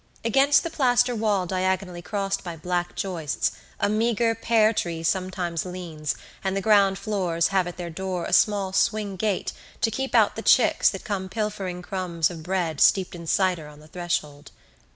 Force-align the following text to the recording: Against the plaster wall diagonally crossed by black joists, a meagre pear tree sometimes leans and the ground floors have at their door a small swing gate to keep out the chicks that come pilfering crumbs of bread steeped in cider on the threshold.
Against 0.25 0.63
the 0.63 0.71
plaster 0.71 1.13
wall 1.13 1.45
diagonally 1.45 2.01
crossed 2.01 2.43
by 2.43 2.55
black 2.57 2.95
joists, 2.95 3.51
a 3.79 3.87
meagre 3.87 4.33
pear 4.33 4.73
tree 4.73 5.03
sometimes 5.03 5.63
leans 5.63 6.15
and 6.43 6.57
the 6.57 6.59
ground 6.59 6.97
floors 6.97 7.49
have 7.49 7.67
at 7.67 7.77
their 7.77 7.91
door 7.91 8.25
a 8.25 8.33
small 8.33 8.73
swing 8.73 9.15
gate 9.15 9.53
to 9.81 9.91
keep 9.91 10.15
out 10.15 10.35
the 10.35 10.41
chicks 10.41 10.89
that 10.89 11.05
come 11.05 11.29
pilfering 11.29 11.83
crumbs 11.83 12.31
of 12.31 12.41
bread 12.41 12.81
steeped 12.81 13.13
in 13.13 13.27
cider 13.27 13.67
on 13.67 13.79
the 13.79 13.87
threshold. 13.89 14.49